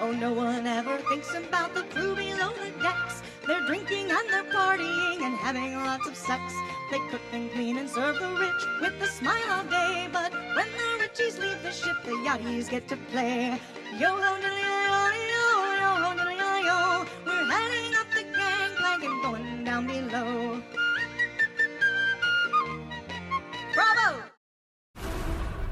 [0.00, 3.20] Oh, no one ever thinks about the crew below the decks.
[3.44, 6.40] They're drinking and they're partying and having lots of sex.
[6.92, 10.08] They cook and clean and serve the rich with a smile all day.
[10.12, 13.60] But when the richies leave the ship, the yachties get to play.
[13.98, 14.77] Yo ho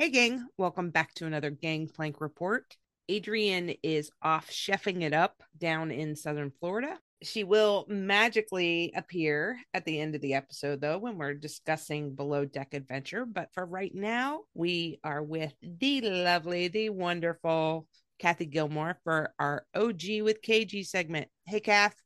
[0.00, 2.76] Hey, gang, welcome back to another Gangplank Report.
[3.08, 7.00] Adrian is off chefing it up down in southern Florida.
[7.24, 12.44] She will magically appear at the end of the episode, though, when we're discussing Below
[12.44, 13.26] Deck Adventure.
[13.26, 17.88] But for right now, we are with the lovely, the wonderful
[18.20, 21.26] Kathy Gilmour for our OG with KG segment.
[21.44, 21.96] Hey, Kath.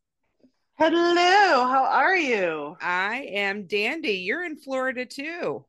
[0.78, 2.74] Hello, how are you?
[2.80, 4.12] I am Dandy.
[4.12, 5.66] You're in Florida too.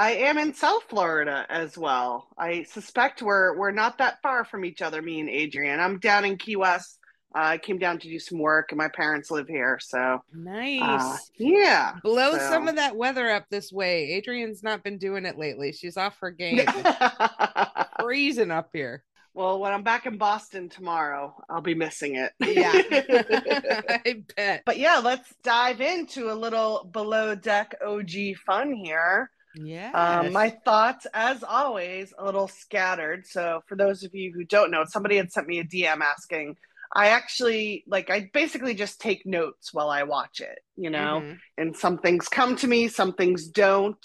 [0.00, 2.28] I am in South Florida as well.
[2.38, 5.78] I suspect we're we're not that far from each other, me and Adrian.
[5.78, 6.98] I'm down in Key West.
[7.34, 10.80] Uh, I came down to do some work, and my parents live here, so Nice.
[10.82, 11.96] uh, yeah.
[12.02, 14.12] Blow so- some of that weather up this way.
[14.14, 15.72] Adrian's not been doing it lately.
[15.72, 16.60] She's off her game.
[18.00, 19.04] Freezing up here.
[19.34, 22.32] well, when I'm back in Boston tomorrow, I'll be missing it.
[22.40, 22.72] Yeah.
[24.06, 24.62] I bet.
[24.64, 28.10] but yeah, let's dive into a little below deck OG
[28.46, 29.30] fun here.
[29.54, 29.90] Yeah.
[29.92, 33.26] Um, my thoughts, as always, a little scattered.
[33.26, 36.56] So, for those of you who don't know, somebody had sent me a DM asking.
[36.94, 41.22] I actually like I basically just take notes while I watch it, you know.
[41.24, 41.38] Mhm.
[41.56, 44.04] And some things come to me, some things don't.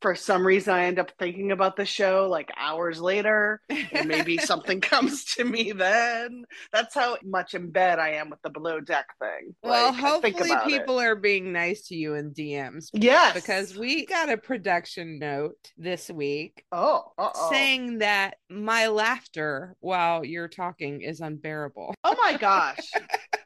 [0.00, 4.36] For some reason, I end up thinking about the show like hours later, and maybe
[4.38, 6.44] something comes to me then.
[6.72, 9.56] That's how much in bed I am with the below deck thing.
[9.62, 10.78] well, Like, hopefully about it.
[10.78, 15.56] people are being nice to you in DMs yes, because we got a production note
[15.76, 17.50] this week oh, uh-oh.
[17.50, 21.92] saying that my laughter while you're talking is unbearable.
[22.04, 22.88] oh my gosh,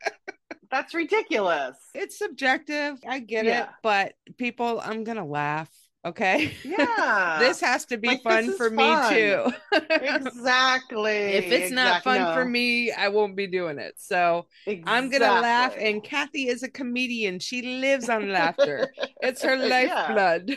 [0.71, 1.77] that's ridiculous.
[1.95, 2.99] It's subjective.
[3.07, 3.63] I get Yeah.
[3.65, 5.71] it, but people, I'm going to laugh.
[6.05, 6.53] Okay.
[6.65, 9.53] Yeah, this has to be Like, fun for me too.
[9.91, 11.11] exactly.
[11.13, 12.35] if it's not fun no.
[12.35, 13.95] for me, I won't be doing it.
[13.99, 14.47] So
[14.87, 15.75] I'm gonna laugh.
[15.79, 17.39] And Kathy is a comedian.
[17.39, 18.93] She lives on laughter.
[19.25, 20.57] It's her lifeblood.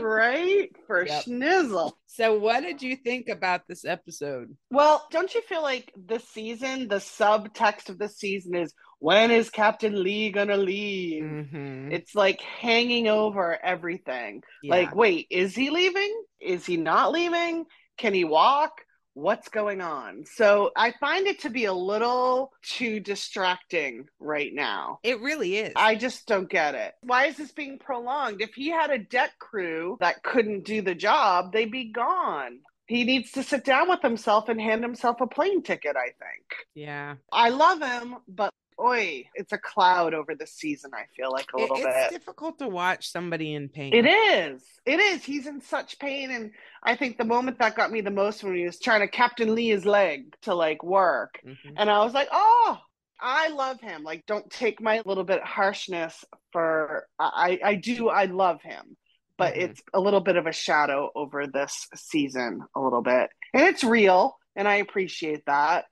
[0.00, 1.24] right for Yep.
[1.24, 1.92] schnizzle.
[2.06, 4.56] so what did you think about this episode?
[4.70, 9.50] Well, don't you feel like this season, the subtext of the season is when is
[9.50, 11.24] Captain Lee gonna leave?
[11.24, 11.92] Mhm.
[11.92, 14.42] It's like hanging over everything.
[14.62, 14.70] Yeah.
[14.76, 16.22] Like, wait, is he leaving?
[16.40, 17.66] Is he not leaving?
[17.98, 18.72] Can he walk?
[19.14, 20.24] What's going on?
[20.24, 25.00] So I find it to be a little too distracting right now.
[25.02, 25.72] it really is.
[25.76, 26.94] I just don't get it.
[27.02, 28.40] Why is this being prolonged?
[28.40, 32.60] If he had a deck crew that couldn't do the job, they'd be gone.
[32.86, 36.46] He needs to sit down with himself and hand himself a plane ticket, I think.
[36.74, 37.16] yeah.
[37.32, 38.50] I love him, but
[38.80, 41.94] oi, it's a cloud over the season, I feel like a It- little it's bit.
[41.96, 43.92] It's difficult to watch somebody in pain.
[43.94, 44.62] It is.
[44.86, 45.24] It is.
[45.24, 46.30] He's in such pain.
[46.30, 46.52] And
[46.82, 49.54] I think the moment that got me the most when he was trying to Captain
[49.54, 51.40] Lee his leg to like work.
[51.44, 51.74] Mhm.
[51.76, 52.78] And I was like, oh,
[53.20, 54.02] I love him.
[54.02, 58.96] Like, don't take my little bit harshness for I I do I love him.
[59.36, 59.58] But Mhm.
[59.62, 63.30] it's a little bit of a shadow over this season, a little bit.
[63.52, 65.84] And it's real, and I appreciate that.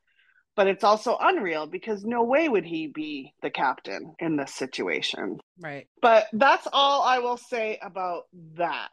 [0.58, 5.38] But it's also unreal because no way would he be the captain in this situation.
[5.60, 5.86] Right.
[6.02, 8.24] But that's all I will say about
[8.56, 8.88] that.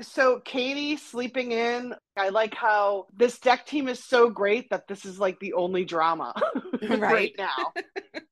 [0.00, 5.04] So, Katie sleeping in, I like how this deck team is so great that this
[5.04, 6.34] is like the only drama
[6.82, 7.34] right, Right.
[7.38, 7.72] now.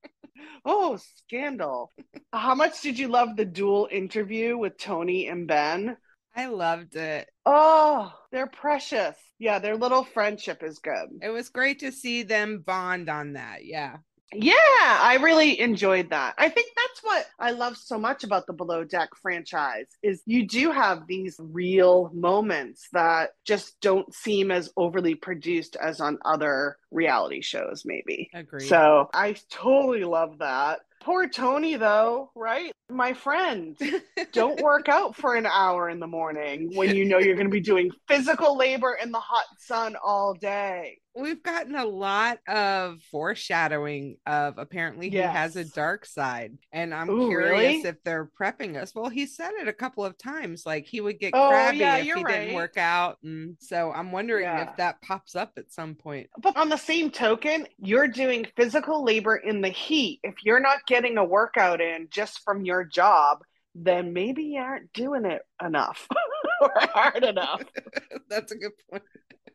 [0.64, 1.92] oh, scandal.
[2.32, 5.96] How much did you love the dual interview with Tony and Ben?
[6.34, 7.29] I loved it.
[7.44, 9.17] Oh, they're precious.
[9.38, 11.08] Yeah, their little friendship is good.
[11.20, 13.64] It was great to see them bond on that.
[13.64, 13.96] Yeah.
[14.34, 16.34] Yeah, I really enjoyed that.
[16.38, 20.46] I think that's what I love so much about the Below Deck franchise is you
[20.46, 26.79] do have these real moments that just don't seem as overly produced as on other
[26.90, 28.31] reality shows maybe.
[28.32, 28.69] Agreed.
[28.69, 30.81] So, I totally love that.
[31.04, 32.72] Poor Tony, though, right?
[32.88, 33.76] My friend,
[34.32, 37.52] don't work out for an hour in the morning when you know you're going to
[37.52, 40.99] be doing physical labor in the hot sun all day.
[41.14, 46.56] We've gotten a lot of foreshadowing of apparently he has a dark side.
[46.72, 47.82] And I'm Ooh, curious really?
[47.84, 48.94] if they're prepping us.
[48.94, 51.96] Well, he said it a couple of times, like he would get Oh, crabby yeah,
[51.96, 53.18] if he didn't work out.
[53.22, 54.70] And so I'm wondering Yeah.
[54.70, 56.30] if that pops up at some point.
[56.38, 60.20] But on the same token, you're doing physical labor in the heat.
[60.22, 63.42] If you're not getting a workout in just from your job,
[63.74, 66.08] then maybe you aren't doing it enough
[66.60, 67.62] or hard enough.
[68.28, 69.02] That's a good point.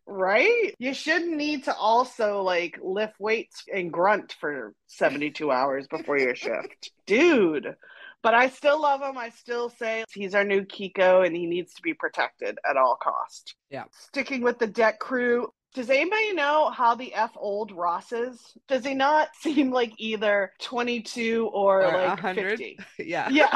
[0.07, 0.73] Right?
[0.79, 6.35] You shouldn't need to also like lift weights and grunt for 72 hours before your
[6.35, 6.91] shift.
[7.05, 7.75] Dude.
[8.23, 9.17] But I still love him.
[9.17, 12.97] I still say he's our new Kiko and he needs to be protected at all
[13.01, 13.55] cost.
[13.69, 13.83] Yeah.
[13.91, 15.49] Sticking with the deck crew.
[15.73, 18.39] Does anybody know how the F old Ross is?
[18.67, 22.49] Does he not seem like either 22 or, Or like 100?
[22.57, 22.79] 50?
[22.99, 23.29] Yeah.
[23.29, 23.55] Yeah.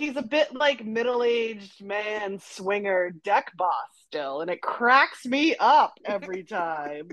[0.00, 5.98] He's a bit like middle-aged man swinger deck boss still, and it cracks me up
[6.06, 7.10] every time.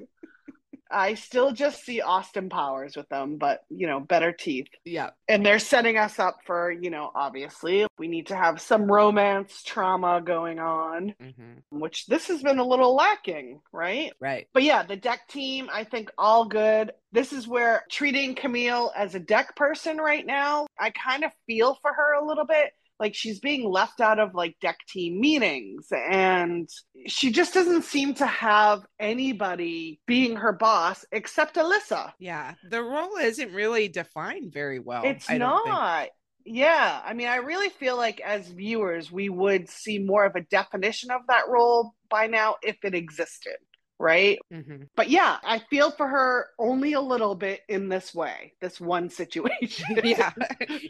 [0.92, 4.68] I still just see Austin Powers with them, but you know, better teeth.
[4.86, 5.12] Yeah.
[5.28, 9.64] And they're setting us up for, you know, obviously we need to have some romance
[9.64, 11.80] trauma going on, mm-hmm.
[11.80, 14.12] which this has been a little lacking, right?
[14.20, 14.48] Right.
[14.54, 16.92] But yeah, the deck team, I think all good.
[17.12, 21.78] This is where treating Camille as a deck person right now, I kind of feel
[21.82, 22.72] for her a little bit.
[23.00, 26.68] Like she's being left out of like deck team meetings and
[27.06, 32.12] she just doesn't seem to have anybody being her boss except Alissa.
[32.20, 32.56] Yeah.
[32.70, 35.04] The role isn't really defined very well.
[35.06, 35.68] it's I don't think.
[35.68, 36.08] not.
[36.46, 37.02] Yeah.
[37.06, 41.12] I mean, I really feel like as viewers, we would see more of a definition
[41.12, 43.58] of that role by now if it existed.
[44.00, 44.38] Right.
[44.54, 44.90] Mhm.
[44.96, 49.10] But yeah, I feel for her only a little bit in this way, this one
[49.10, 49.98] situation.
[50.04, 50.34] yeah.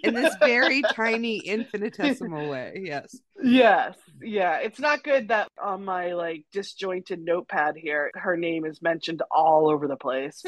[0.04, 2.82] In this very tiny infinitesimal way.
[2.84, 3.16] Yes.
[3.42, 3.96] yes.
[4.22, 4.58] Yeah.
[4.58, 9.70] It's not good that on my like disjointed notepad here, her name is mentioned all
[9.70, 10.44] over the place.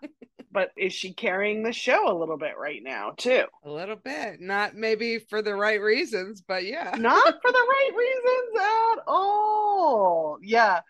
[0.52, 3.44] but is she carrying the show a little bit right now, too?
[3.64, 4.40] A little bit.
[4.40, 6.92] Not maybe for the right reasons, but yeah.
[6.98, 10.38] Not for the right reasons at all.
[10.42, 10.80] Yeah.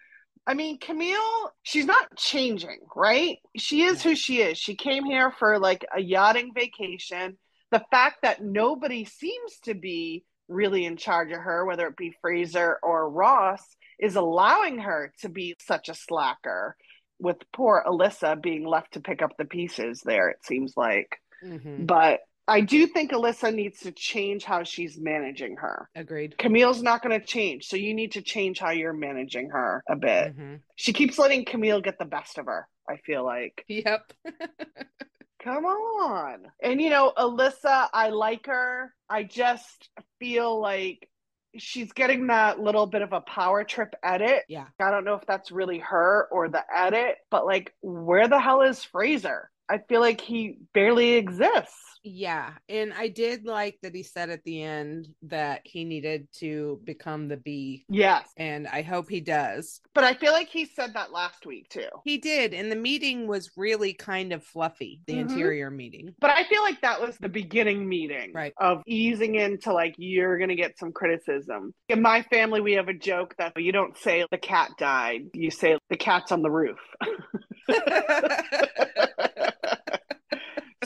[0.46, 3.38] I mean, Camille, she's not changing, right?
[3.56, 4.58] She is who she is.
[4.58, 7.38] She came here for like a yachting vacation.
[7.70, 12.16] The fact that nobody seems to be really in charge of her, whether it be
[12.20, 13.62] Fraser or Ross,
[14.00, 16.76] is allowing her to be such a slacker,
[17.20, 21.20] with poor Alissa being left to pick up the pieces there, it seems like.
[21.44, 21.86] Mhm.
[21.86, 22.20] But
[22.50, 25.88] I do think Alissa needs to change how she's managing her.
[25.94, 26.36] Agreed.
[26.36, 29.94] Camille's not going to change, so you need to change how you're managing her a
[29.94, 30.36] bit.
[30.36, 30.60] Mhm.
[30.74, 33.64] She keeps letting Camille get the best of her, I feel like.
[33.68, 34.12] Yep.
[35.44, 36.50] Come on.
[36.62, 38.92] And you know, Alissa, I like her.
[39.08, 39.88] I just
[40.18, 41.08] feel like
[41.56, 44.42] she's getting that little bit of a power trip edit.
[44.48, 44.66] Yeah.
[44.80, 48.62] I don't know if that's really her or the edit, but like, where the hell
[48.62, 49.50] is Fraser?
[49.70, 51.76] I feel like he barely exists.
[52.02, 52.52] Yeah.
[52.68, 57.28] And I did like that he said at the end that he needed to become
[57.28, 57.84] the bee.
[57.90, 58.26] Yes.
[58.38, 59.82] And I hope he does.
[59.94, 61.88] But I feel like he said that last week too.
[62.04, 62.54] He did.
[62.54, 65.20] And the meeting was really kind of fluffy, the Mhm.
[65.30, 66.14] interior meeting.
[66.20, 68.54] But I feel like that was the beginning meeting Right.
[68.56, 71.74] of easing into like you're gonna get some criticism.
[71.90, 75.50] In my family, we have a joke that you don't say the cat died, you
[75.50, 76.78] say the cat's on the roof.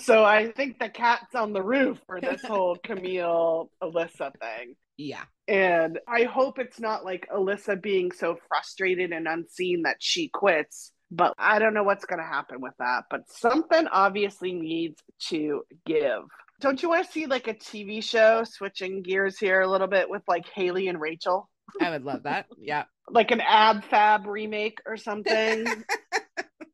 [0.05, 4.77] so I think the cat's on the roof for this whole Camille Alissa thing.
[4.97, 5.25] yeah.
[5.47, 10.91] And I hope it's not like Alissa being so frustrated and unseen that she quits.
[11.11, 13.05] But I don't know what's going to happen with that.
[13.11, 16.23] But something obviously needs to give.
[16.61, 20.09] Don't you want to see like a TV show switching gears here a little bit
[20.09, 21.51] with like Haleigh and Rachel?
[21.81, 22.47] I would love that.
[22.59, 22.85] Yeah.
[23.11, 25.67] Like an Ab Fab remake or something?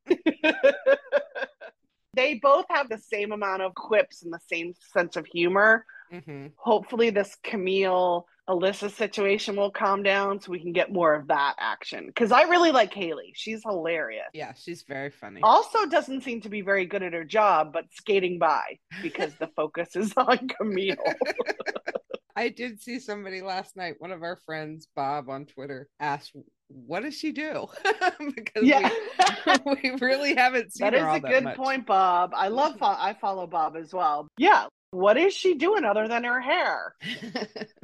[2.14, 5.84] they both have the same amount of quips and the same sense of humor.
[6.10, 11.28] hmm hopefully this Camille Alissa situation will calm down so we can get more of
[11.28, 12.06] that action.
[12.06, 13.32] Because I really like Haleigh.
[13.34, 14.26] She's hilarious.
[14.34, 14.54] Yeah.
[14.54, 15.40] She's very funny.
[15.44, 19.46] Also doesn't seem to be very good at her job, but skating by because the
[19.54, 20.96] focus is on Camille.
[22.36, 26.32] I did see somebody last night, one of our friends, Bob, on Twitter, asked,
[26.72, 27.66] What does she do?
[28.34, 28.90] because yeah.
[29.64, 31.56] we, we really haven't seen that is a that good much.
[31.56, 32.32] point, Bob.
[32.34, 32.80] I love mm-hmm.
[32.80, 34.28] fo- I follow Bob as well.
[34.38, 34.66] Yeah.
[34.92, 36.94] What is she doing other than her hair?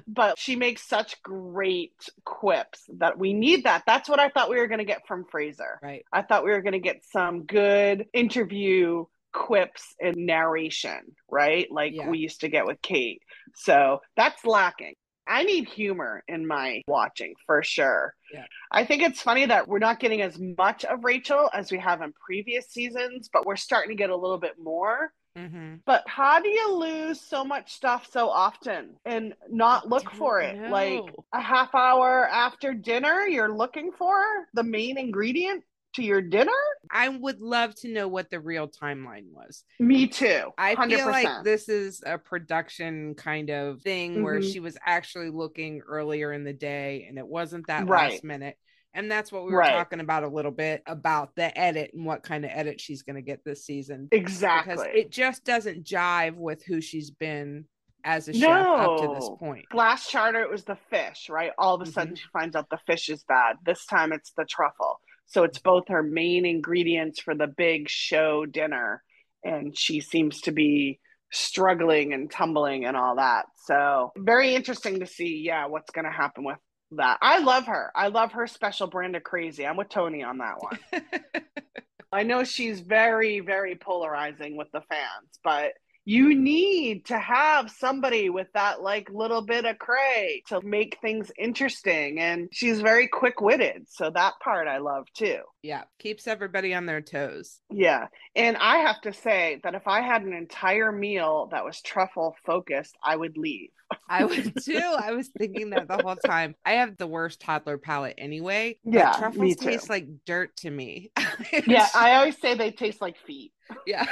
[0.09, 1.93] But she makes such great
[2.25, 3.85] quips that we need that.
[3.87, 5.78] That's what I thought we were going to get from Fraser.
[5.83, 6.05] right.
[6.12, 11.00] I thought we were going to get some good interview quips and narration,
[11.31, 11.71] right?
[11.71, 12.09] Like Yeah.
[12.09, 13.23] we used to get with Kate.
[13.55, 14.95] So that's lacking.
[15.26, 18.14] I need humor in my watching for sure.
[18.33, 18.45] Yeah.
[18.71, 22.02] I think it's funny that we're not getting as much of Rachel as we have
[22.02, 25.12] in previous seasons, but we're starting to get a little bit more.
[25.37, 25.80] Mhm.
[25.85, 30.56] But how do you lose so much stuff so often and not look for it?
[30.71, 35.62] Like a half hour after dinner, you're looking for the main ingredient
[35.97, 36.53] to your dinner?
[36.91, 39.65] I would love to know what the real timeline was.
[39.81, 40.50] Me too.
[40.57, 40.91] I 100%.
[40.97, 44.53] feel like this is a production kind of thing where Mhm.
[44.53, 48.12] she was actually looking earlier in the day and it wasn't that Right.
[48.12, 48.57] last minute.
[48.95, 49.73] And that's what we were Right.
[49.73, 53.17] talking about a little bit about the edit and what kind of edit she's going
[53.17, 54.09] to get this season.
[54.12, 54.75] exactly.
[54.75, 57.67] Because it just doesn't jive with who she's been
[58.05, 59.67] as a chef up to this point.
[59.75, 61.50] Last charter, it was the fish, right?
[61.59, 62.19] All of a sudden, Mhm.
[62.19, 63.57] she finds out the fish is bad.
[63.67, 65.00] This time, it's the truffle.
[65.26, 69.02] So it's both her main ingredients for the big show dinner,
[69.45, 71.00] and she seems to be
[71.33, 73.47] struggling and tumbling and all that.
[73.64, 76.59] So very interesting to see, yeah, what's going to happen with
[76.92, 77.18] that.
[77.21, 77.90] I love her.
[77.95, 79.66] I love her special brand of crazy.
[79.66, 80.78] I'm with Tony on that one.
[82.12, 85.73] I know she's very, very polarizing with the fans, but
[86.08, 91.32] you need to have somebody with that like little bit of cray to make things
[91.36, 92.20] interesting.
[92.20, 93.86] And she's very quick witted.
[93.90, 95.40] So that part I love too.
[95.64, 97.58] yeah, keeps everybody on their toes.
[97.70, 98.06] Yeah.
[98.36, 102.36] And I have to say that if I had an entire meal that was truffle
[102.46, 103.70] focused, I would leave.
[104.08, 104.80] I would too.
[104.80, 106.54] I was thinking that the whole time.
[106.64, 108.78] I have the worst toddler palate anyway.
[108.84, 111.10] Yeah, truffles taste like dirt to me.
[111.66, 111.88] Yeah.
[111.94, 113.52] I always say they taste like feet.
[113.87, 114.06] Yeah.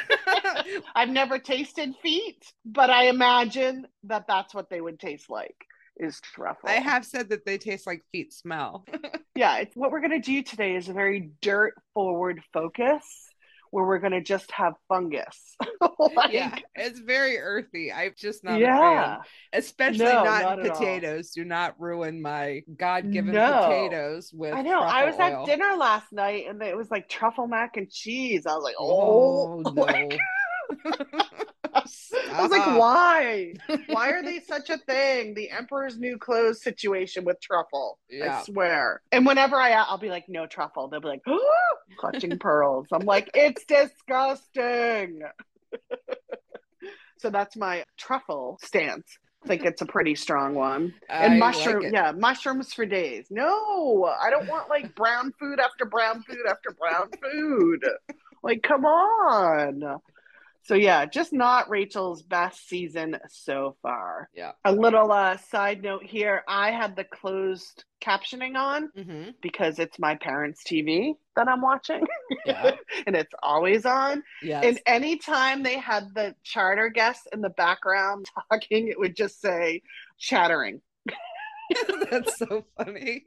[0.94, 5.56] I've never tasted feet, but I imagine that that's what they would taste like
[5.96, 6.68] is truffle.
[6.68, 8.84] I have said that they taste like feet smell.
[9.36, 13.02] Yeah, it's what we're going to do today is a very dirt forward focus
[13.74, 15.56] where we're going to just have fungus.
[16.16, 17.92] Like, yeah, it's very earthy.
[17.92, 19.18] I'm just not yeah.
[19.52, 20.78] especially No, not, not in at all.
[20.78, 21.30] potatoes.
[21.30, 23.62] Do not ruin my God-given No.
[23.64, 24.54] potatoes with.
[24.54, 24.80] I know.
[24.80, 28.46] I was truffle at dinner last night and it was like truffle mac and cheese.
[28.46, 30.08] I was like, oh, Oh, no!
[31.74, 32.78] I was like, uh-huh.
[32.78, 33.54] why?
[33.88, 35.34] Why are they such a thing?
[35.34, 37.98] The Emperor's New Clothes situation with truffle.
[38.08, 38.40] Yeah.
[38.40, 39.02] I swear.
[39.12, 40.88] And whenever I, I'll be like, no truffle.
[40.88, 42.88] They'll be like, oh, clutching pearls.
[42.92, 45.22] I'm like, it's disgusting.
[47.18, 49.18] so that's my truffle stance.
[49.44, 50.94] I think it's a pretty strong one.
[51.10, 53.26] And I mushroom, like yeah, mushrooms for days.
[53.30, 57.84] No, I don't want like brown food after brown food after brown food.
[58.42, 60.00] Like, come on.
[60.64, 64.30] So yeah, just not Rachel's best season so far.
[64.34, 64.52] Yeah.
[64.64, 69.98] A little uh, side note here: I had the closed captioning on hmm because it's
[69.98, 72.06] my parents' TV that I'm watching,
[72.46, 72.76] Yeah.
[73.06, 74.22] and it's always on.
[74.42, 74.64] Yes.
[74.64, 79.82] And anytime they had the charter guests in the background talking, it would just say
[80.18, 80.80] chattering.
[82.10, 83.26] That's so funny.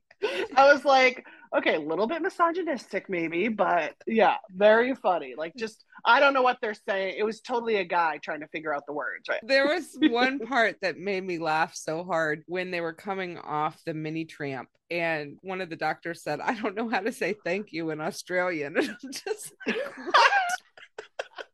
[0.56, 1.26] I was like,
[1.56, 5.36] okay, a little bit misogynistic, maybe, but yeah, very funny.
[5.38, 7.16] Like, just, I don't know what they're saying.
[7.18, 9.40] It was totally a guy trying to figure out the words, right?
[9.44, 13.82] There was one part that made me laugh so hard when they were coming off
[13.86, 17.36] the mini tramp, and one of the doctors said, I don't know how to say
[17.44, 18.76] thank you in Australian.
[18.78, 21.47] And I'm just like, what?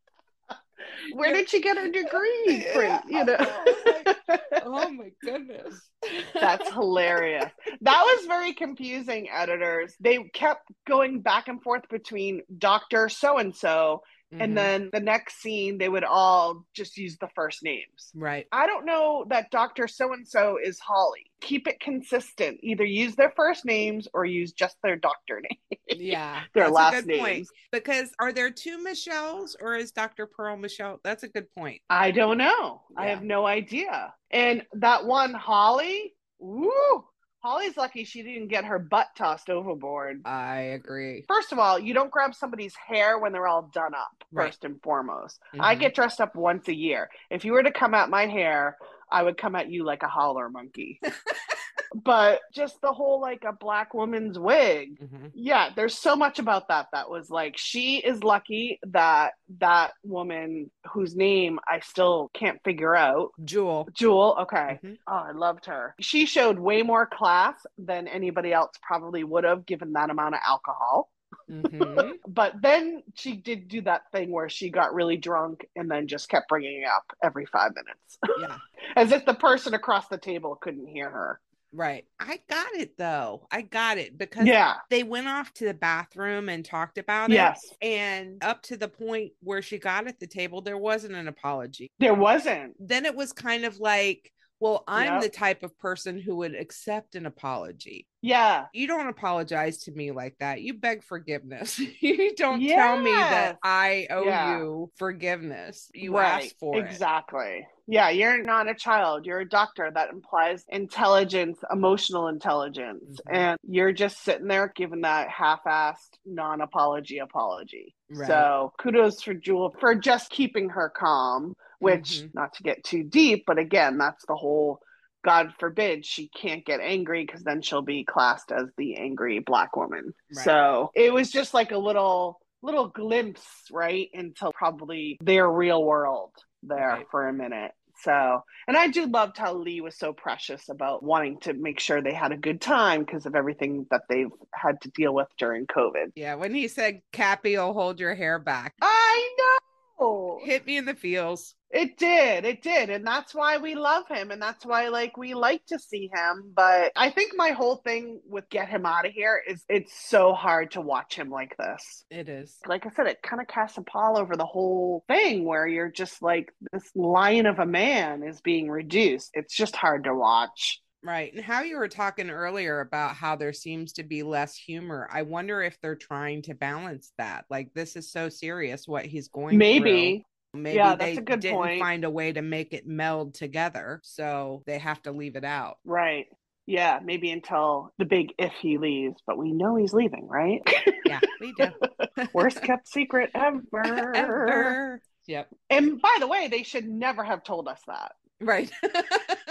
[1.13, 2.65] Where did she get her degree?
[2.73, 3.35] from, you know?
[3.39, 5.89] I was oh my goodness.
[6.33, 7.51] That's hilarious.
[7.81, 9.95] That was very confusing, editors.
[9.99, 13.09] They kept going back and forth between Dr.
[13.09, 14.01] So and so,
[14.33, 14.43] Mhm.
[14.43, 18.11] and then the next scene, they would all just use the first names.
[18.15, 18.47] right.
[18.51, 19.87] I don't know that Dr.
[19.87, 21.31] So and so is Holly.
[21.41, 22.59] Keep it consistent.
[22.63, 25.79] Either use their first names or use just their doctor name.
[25.89, 26.41] Yeah.
[26.53, 27.47] Their that's a last good point.
[27.71, 30.25] Because are there two Michelles or is Dr.
[30.25, 30.99] Pearl Michelle?
[31.03, 31.81] That's a good point.
[31.89, 32.81] I don't know.
[32.97, 34.13] I have no idea.
[34.31, 37.05] And that one, Holly, woo,
[37.43, 40.21] Holly's lucky she didn't get her butt tossed overboard.
[40.25, 41.25] I agree.
[41.27, 44.45] First of all, you don't grab somebody's hair when they're all done up, Right.
[44.47, 45.41] first and foremost.
[45.59, 45.79] I Mhm.
[45.79, 47.09] get dressed up once a year.
[47.29, 48.77] If you were to come at my hair,
[49.11, 51.01] I would come at you like a howler monkey.
[51.93, 54.99] but just the whole like a black woman's wig.
[54.99, 55.31] Mhm.
[55.33, 60.71] Yeah, there's so much about that that was like she is lucky that that woman
[60.91, 63.31] whose name I still can't figure out.
[63.43, 63.87] Jewel.
[63.93, 64.79] Jewel, okay.
[64.83, 64.97] Mhm.
[65.07, 65.95] Oh, I loved her.
[65.99, 70.41] She showed way more class than anybody else probably would have given that amount of
[70.45, 71.09] alcohol.
[71.49, 72.13] Mhm.
[72.27, 76.29] But then she did do that thing where she got really drunk and then just
[76.29, 78.57] kept bringing it up every five minutes, yeah.
[78.95, 81.39] as if the person across the table couldn't hear her.
[81.73, 82.05] Right.
[82.19, 83.47] I got it though.
[83.51, 84.75] I got it because Yeah.
[84.89, 87.35] they went off to the bathroom and talked about it.
[87.35, 87.61] Yes.
[87.81, 91.89] And up to the point where she got at the table, there wasn't an apology.
[91.99, 92.75] There wasn't.
[92.79, 94.31] Then it was kind of like,
[94.63, 95.21] well, I'm Yep.
[95.23, 98.07] the type of person who would accept an apology.
[98.21, 98.67] Yeah.
[98.73, 100.61] You don't apologize to me like that.
[100.61, 101.77] You beg forgiveness.
[101.99, 104.57] you don't tell me that I owe Yeah.
[104.59, 105.91] you forgiveness.
[105.93, 106.45] You right.
[106.45, 106.85] ask for it.
[106.85, 107.67] exactly.
[107.87, 109.25] Yeah, you're not a child.
[109.25, 109.91] You're a doctor.
[109.93, 113.19] That implies intelligence, emotional intelligence.
[113.27, 113.35] Mhm.
[113.35, 117.93] And you're just sitting there giving that half assed non apology apology.
[118.09, 118.27] Right.
[118.27, 122.33] So kudos for Jewel for just keeping her calm, which, Mhm.
[122.33, 124.79] not to get too deep, but again, that's the whole
[125.23, 129.75] God forbid she can't get angry because then she'll be classed as the angry black
[129.75, 130.13] woman.
[130.35, 130.43] Right.
[130.43, 136.31] So it was just like a little little glimpse, right, into probably their real world
[136.61, 137.07] there Right.
[137.11, 137.73] for a minute.
[138.01, 142.01] So, and I do loved how Lee was so precious about wanting to make sure
[142.01, 145.67] they had a good time because of everything that they've had to deal with during
[145.67, 146.13] COVID.
[146.15, 149.72] Yeah, when he said, Cappy will hold your hair back, I know.
[149.99, 150.39] Oh.
[150.43, 151.55] hit me in the feels.
[151.69, 152.45] It did.
[152.45, 152.91] It did.
[152.91, 154.29] And that's why we love him.
[154.29, 156.51] And that's why, like, we like to see him.
[156.55, 160.33] But I think my whole thing with Get Him Out of Here is it's so
[160.33, 162.05] hard to watch him like this.
[162.11, 162.55] It is.
[162.67, 165.91] Like I said, it kind of casts a pall over the whole thing where you're
[165.91, 169.31] just like, this lion of a man is being reduced.
[169.33, 170.79] It's just hard to watch.
[171.05, 171.33] Right.
[171.33, 175.09] And how you were talking earlier about how there seems to be less humor.
[175.11, 177.45] I wonder if they're trying to balance that.
[177.49, 180.25] Like this is so serious what he's going Maybe.
[180.53, 180.61] through.
[180.61, 181.79] Maybe Yeah, they that's a good didn't point.
[181.81, 183.99] find a way to make it meld together.
[184.03, 185.77] So they have to leave it out.
[185.83, 186.27] Right.
[186.67, 186.99] Yeah.
[187.03, 190.61] Maybe until the big if he leaves, but we know he's leaving, right?
[191.05, 191.67] Yeah, we do.
[192.33, 193.61] Worst kept secret ever.
[194.15, 195.01] Ever.
[195.27, 195.49] Yep.
[195.69, 198.69] And by the way, they should never have told us that, Right.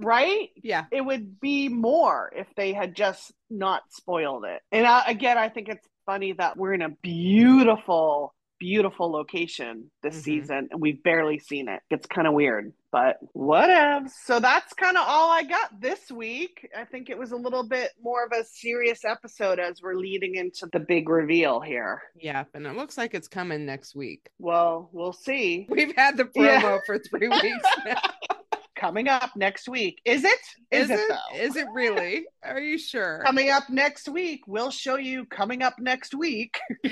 [0.00, 0.48] right?
[0.62, 0.84] yeah.
[0.90, 4.60] It would be more if they had just not spoiled it.
[4.72, 6.90] And I, again, I think it's funny that we're in a
[7.44, 10.22] beautiful, beautiful location this Mhm.
[10.22, 11.80] season and we've barely seen it.
[11.90, 14.06] It's kind of weird, but whatever.
[14.24, 16.68] So that's kind of all I got this week.
[16.76, 20.34] I think it was a little bit more of a serious episode as we're leading
[20.34, 22.02] into the big reveal here.
[22.16, 22.44] Yeah.
[22.52, 24.28] And it looks like it's coming next week.
[24.38, 25.66] Well, we'll see.
[25.70, 26.78] We've had the promo Yeah.
[26.84, 28.02] for three weeks now.
[28.80, 30.00] Coming up next week.
[30.06, 30.38] Is it?
[30.70, 31.38] Is, it, though?
[31.38, 32.24] Is it really?
[32.42, 33.20] Are you sure?
[33.22, 36.58] Coming up next week, we'll show you coming up next week.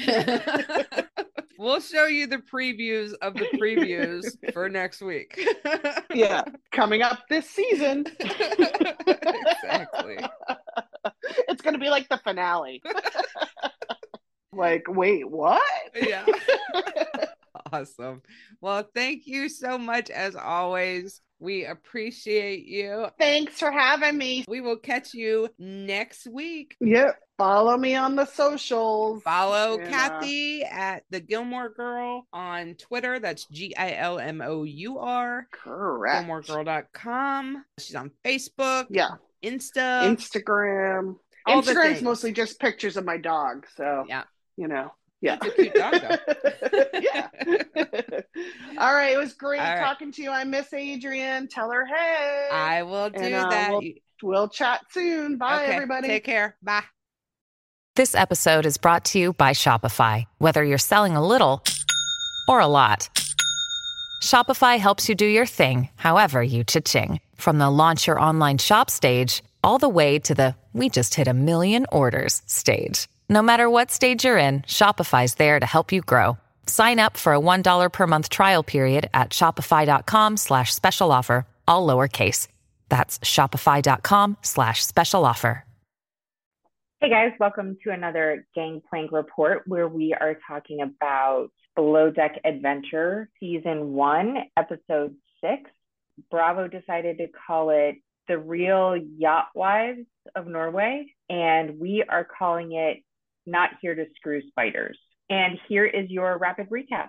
[1.58, 5.40] we'll show you the previews of the previews for next week.
[6.14, 8.04] Yeah, coming up this season.
[8.18, 10.18] exactly.
[11.48, 12.82] It's going to be like the finale.
[14.52, 15.62] like, wait, what?
[15.94, 16.26] Yeah.
[17.72, 18.22] awesome.
[18.60, 21.20] Well, thank you so much as always.
[21.40, 23.06] We appreciate you.
[23.18, 24.44] Thanks for having me.
[24.48, 26.76] We will catch you next week.
[26.80, 27.16] Yep.
[27.38, 29.22] Follow me on the socials.
[29.22, 33.20] Follow Kathy at the Gilmour Girl on Twitter.
[33.20, 35.46] That's G I L M O U R.
[35.52, 36.26] Correct.
[36.26, 37.64] GilmourGirl.com.
[37.78, 39.10] She's on Facebook, Yeah.
[39.44, 40.02] Insta.
[40.16, 41.14] Instagram.
[41.46, 43.66] all Instagram's mostly just pictures of my dog.
[43.76, 44.24] So, Yeah.
[44.56, 44.92] you know.
[45.20, 45.36] Yeah.
[45.42, 46.84] It's a cute dog, though.
[47.00, 47.28] yeah.
[48.78, 49.12] All right.
[49.12, 49.80] It was great All right.
[49.80, 50.30] talking to you.
[50.30, 51.48] I miss Adrian.
[51.48, 52.48] Tell her hey.
[52.52, 53.70] I will do And, uh, that.
[53.72, 53.82] we'll-
[54.20, 55.36] We'll chat soon.
[55.38, 56.08] Bye, Okay, everybody.
[56.08, 56.56] Take care.
[56.60, 56.82] Bye.
[57.94, 60.24] This episode is brought to you by Shopify.
[60.38, 61.62] Whether you're selling a little
[62.48, 63.08] or a lot,
[64.24, 67.20] Shopify helps you do your thing, however you cha-ching.
[67.36, 71.28] From the launch your online shop stage, all the way to the we just hit
[71.28, 73.06] a million orders stage.
[73.30, 76.38] No matter what stage you're in, Shopify's there to help you grow.
[76.66, 81.86] Sign up for a $1 per month trial period at shopify.com slash special offer, all
[81.86, 82.48] lowercase.
[82.88, 85.62] That's shopify.com slash special offer.
[87.00, 93.28] Hey guys, welcome to another Gangplank report where we are talking about Below Deck Adventure
[93.38, 95.70] Season 1, Episode 6.
[96.30, 102.72] Bravo decided to call it The Real Yacht Wives of Norway, and we are calling
[102.72, 103.04] it
[103.48, 104.98] Not Here to Screw Spiders.
[105.30, 107.08] And here is your rapid recap.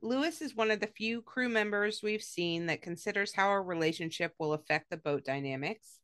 [0.00, 4.32] Lewis is one of the few crew members we've seen that considers how a relationship
[4.38, 6.00] will affect the boat dynamics.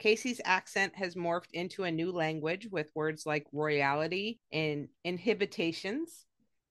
[0.00, 6.26] Casey's accent has morphed into a new language with words like royalty and inhibitations.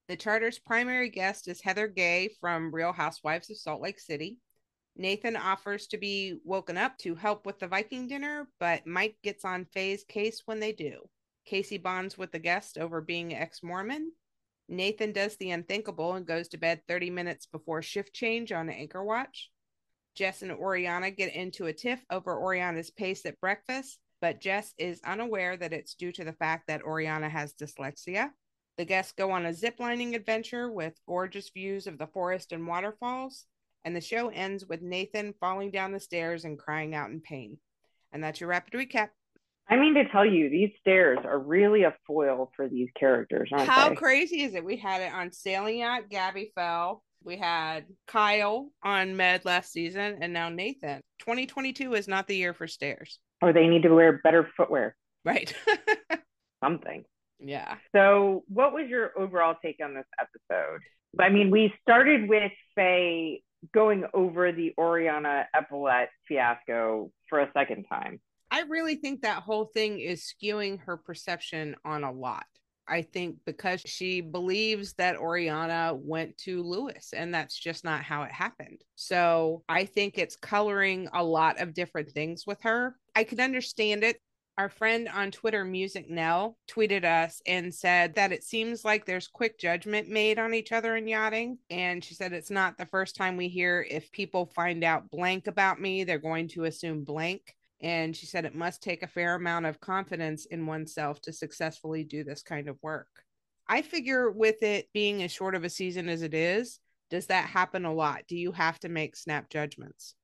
[0.10, 4.38] The charter's primary guest is Heather Gay from Real Housewives of Salt Lake City.
[4.98, 9.46] Nathan offers to be woken up to help with the Viking dinner, but Mike gets
[9.46, 11.08] on Faye's case when they do.
[11.46, 14.12] Casey bonds with the guest over being ex Mormon.
[14.68, 19.04] Nathan does the unthinkable and goes to bed 30 minutes before shift change on Anchor
[19.04, 19.50] Watch.
[20.16, 25.02] Jess and Oriana get into a tiff over Oriana's pace at breakfast, but Jess is
[25.06, 28.32] unaware that it's due to the fact that Oriana has dyslexia.
[28.78, 33.46] The guests go on a ziplining adventure with gorgeous views of the forest and waterfalls,
[33.84, 37.58] and the show ends with Nathan falling down the stairs and crying out in pain.
[38.12, 39.10] And that's your rapid recap.
[39.70, 43.90] I mean to tell you, these stairs are really a foil for these characters, How
[43.90, 43.96] they?
[43.96, 44.66] crazy is it?
[44.66, 47.04] We had it on Sailing Yacht, Gabby fell.
[47.24, 51.02] We had Kyle on Med last season, and now Nathan.
[51.20, 53.20] 2022 is not the year for stairs.
[53.42, 55.54] or they need to wear better footwear, Right.
[56.64, 57.04] something.
[57.40, 57.76] yeah.
[57.96, 60.82] So, what was your overall take on this episode?
[61.20, 63.42] I mean, we started with Faye
[63.74, 68.20] going over the Oriana Epaulette fiasco for a second time.
[68.52, 72.46] I really think that whole thing is skewing her perception on a lot.
[72.88, 78.24] I think because she believes that Oriana went to Lewis, and that's just not how
[78.24, 78.82] it happened.
[78.96, 82.96] So I think it's coloring a lot of different things with her.
[83.16, 84.20] I can understand it.
[84.58, 89.28] Our friend on Twitter, Music Nell, tweeted us and said that it seems like there's
[89.28, 91.60] quick judgment made on each other in yachting.
[91.70, 95.48] And she said it's not the first time we hear if people find out blank
[95.48, 97.56] about me, they're going to assume blank.
[97.82, 102.04] And she said it must take a fair amount of confidence in oneself to successfully
[102.04, 103.08] do this kind of work.
[103.68, 107.46] I figure with it being as short of a season as it is, does that
[107.46, 108.24] happen a lot?
[108.28, 110.16] Do you have to make snap judgments?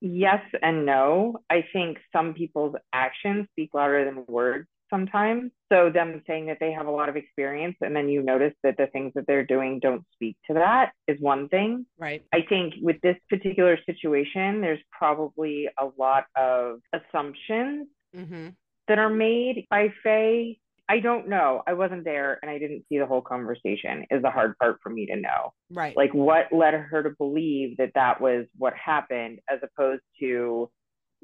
[0.00, 1.38] Yes and no.
[1.48, 5.50] I think some people's actions speak louder than words sometimes.
[5.72, 8.76] So, them saying that they have a lot of experience and then you notice that
[8.76, 11.86] the things that they're doing don't speak to that is one thing.
[11.98, 12.22] Right.
[12.32, 18.48] I think with this particular situation, there's probably a lot of assumptions Mm-hmm.
[18.88, 20.58] that are made by Faye.
[20.88, 21.62] I don't know.
[21.66, 24.88] I wasn't there and I didn't see the whole conversation, is the hard part for
[24.88, 25.52] me to know.
[25.70, 25.96] Right.
[25.96, 30.70] Like, what led her to believe that that was what happened, as opposed to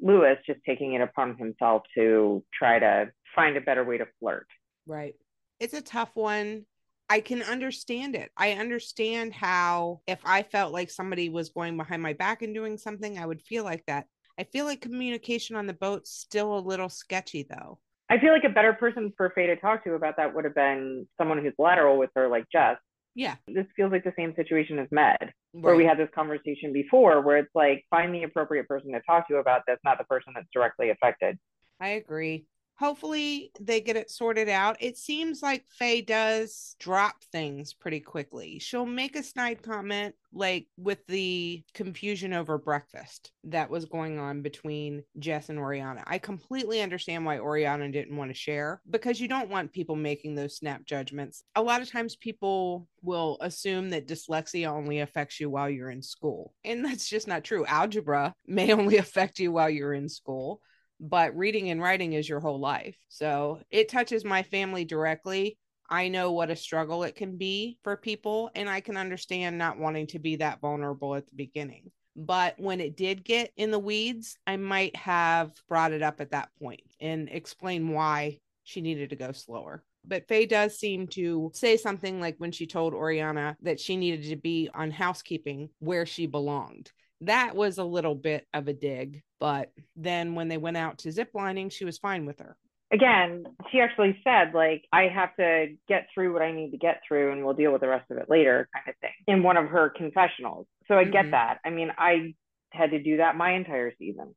[0.01, 4.47] Lewis just taking it upon himself to try to find a better way to flirt.
[4.85, 5.15] Right.
[5.59, 6.65] It's a tough one.
[7.09, 8.31] I can understand it.
[8.35, 12.77] I understand how if I felt like somebody was going behind my back and doing
[12.77, 14.07] something, I would feel like that.
[14.39, 17.79] I feel like communication on the boat's still a little sketchy though.
[18.09, 20.55] I feel like a better person for Faye to talk to about that would have
[20.55, 22.77] been someone who's lateral with her, like Jess.
[23.15, 23.35] Yeah.
[23.47, 27.37] This feels like the same situation as Med, where we had this conversation before, where
[27.37, 30.47] it's like, find the appropriate person to talk to about this, not the person that's
[30.53, 31.37] directly affected.
[31.79, 32.45] I agree.
[32.79, 34.77] Hopefully they get it sorted out.
[34.79, 38.59] It seems like Faye does drop things pretty quickly.
[38.59, 44.41] She'll make a snide comment like with the confusion over breakfast that was going on
[44.41, 46.03] between Jess and Oriana.
[46.07, 50.35] I completely understand why Oriana didn't want to share because you don't want people making
[50.35, 51.43] those snap judgments.
[51.55, 56.01] A lot of times people will assume that dyslexia only affects you while you're in
[56.01, 56.53] school.
[56.65, 57.65] And that's just not true.
[57.65, 60.61] Algebra may only affect you while you're in school
[61.03, 62.95] but reading and writing is your whole life.
[63.09, 65.57] So it touches my family directly.
[65.89, 69.77] I know what a struggle it can be for people, and I can understand not
[69.77, 71.91] wanting to be that vulnerable at the beginning.
[72.15, 76.31] But when it did get in the weeds, I might have brought it up at
[76.31, 79.83] that point and explained why she needed to go slower.
[80.05, 84.29] But Faye does seem to say something like when she told Oriana that she needed
[84.29, 86.91] to be on housekeeping where she belonged
[87.25, 89.23] that was a little bit of a dig.
[89.39, 92.57] But then when they went out to zip lining, she was fine with her.
[92.91, 97.01] Again, she actually said, like, I have to get through what I need to get
[97.07, 99.57] through and we'll deal with the rest of it later, kind of thing, in one
[99.57, 100.67] of her confessionals.
[100.87, 101.11] So I Mhm.
[101.11, 101.59] get that.
[101.65, 102.35] I mean, I
[102.71, 104.35] had to do that my entire season.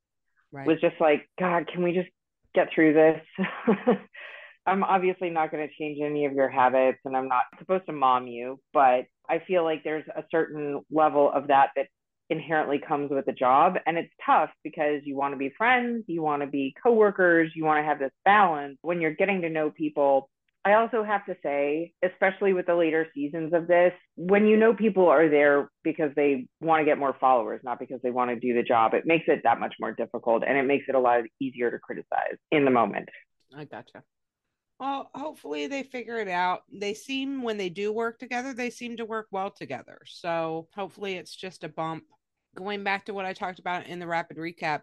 [0.52, 0.66] Right.
[0.66, 2.08] was just like, God, can we just
[2.54, 3.20] get through this?
[4.66, 7.92] I'm obviously not going to change any of your habits and I'm not supposed to
[7.92, 11.88] mom you, but I feel like there's a certain level of that that
[12.30, 13.74] inherently comes with the job.
[13.86, 17.64] And it's tough because you want to be friends, you want to be coworkers, you
[17.64, 20.28] want to have this balance when you're getting to know people.
[20.64, 24.74] I also have to say, especially with the later seasons of this, when you know
[24.74, 28.40] people are there because they want to get more followers, not because they want to
[28.40, 30.98] do the job, it makes it that much more difficult and it makes it a
[30.98, 33.08] lot easier to criticize in the moment.
[33.56, 34.02] I gotcha.
[34.80, 36.62] Well, hopefully they figure it out.
[36.72, 40.00] They seem, when they do work together, they seem to work well together.
[40.04, 42.04] So hopefully it's just a bump.
[42.56, 44.82] Going back to what I talked about in the rapid recap,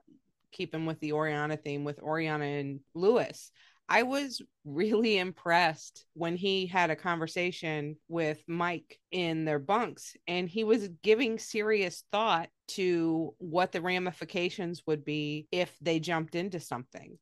[0.51, 3.51] keeping with the Oriana theme with Oriana and Lewis,
[3.89, 10.47] I was really impressed when he had a conversation with Mike in their bunks and
[10.47, 16.59] he was giving serious thought to what the ramifications would be if they jumped into
[16.59, 17.17] something.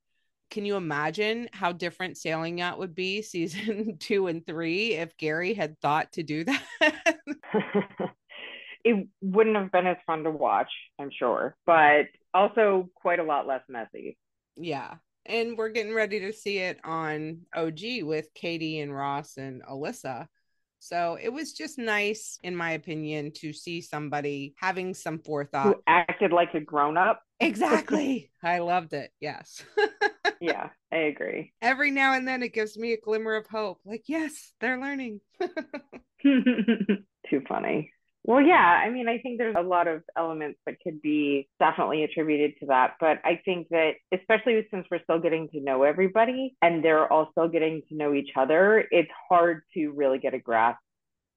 [0.50, 5.54] Can you imagine how different sailing yacht would be season two and three if gary
[5.54, 6.64] had thought to do that
[8.84, 13.48] it wouldn't have been as fun to watch, I'm sure, but also quite a lot
[13.48, 14.17] less messy.
[14.56, 14.96] Yeah.
[15.26, 20.28] And we're getting ready to see it on OG with Katie and Ross and Alissa.
[20.80, 25.67] So it was just nice, in my opinion, to see somebody having some forethought.
[25.67, 27.22] Who acted like a grown up.
[27.39, 28.32] Exactly.
[28.44, 29.12] I loved it.
[29.20, 29.63] Yes.
[30.41, 31.54] yeah, I agree.
[31.62, 33.80] Every now and then it gives me a glimmer of hope.
[33.86, 35.22] Like, yes, they're learning.
[36.24, 37.91] Too funny.
[38.24, 42.04] Well, yeah, I mean, I think there's a lot of elements that could be definitely
[42.04, 42.96] attributed to that.
[43.00, 47.30] But I think that, especially since we're still getting to know everybody and they're all
[47.32, 50.80] still getting to know each other, it's hard to really get a grasp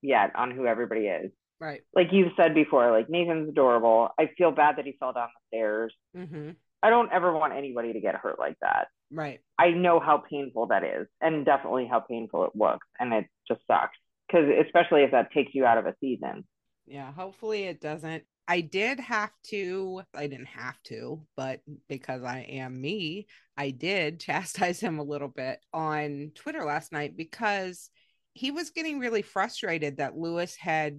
[0.03, 1.31] yet on who everybody is.
[1.59, 1.81] Right.
[1.95, 4.11] Like you've said before, like Nathan's adorable.
[4.19, 5.95] I feel bad that he fell down the stairs.
[6.15, 6.51] Mm-hmm.
[6.83, 8.89] I don't ever want anybody to get hurt like that.
[9.11, 9.41] Right.
[9.59, 12.87] I know how painful that is and definitely how painful it looks.
[13.01, 13.97] And it just sucks
[14.29, 16.45] because, especially if that takes you out of a season.
[16.87, 18.25] Yeah, hopefully it doesn't.
[18.47, 24.21] I did have to, I didn't have to, but because I am me, I did
[24.21, 27.91] chastise him a little bit on Twitter last night because
[28.35, 30.99] he was getting really frustrated that Lewis had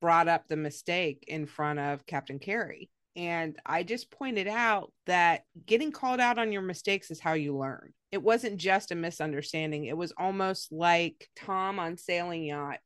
[0.00, 2.90] brought up the mistake in front of Captain Kerry.
[3.16, 7.56] And I just pointed out that getting called out on your mistakes is how you
[7.56, 7.92] learn.
[8.12, 9.86] It wasn't just a misunderstanding.
[9.86, 12.80] It was almost like Tom on Sailing Yacht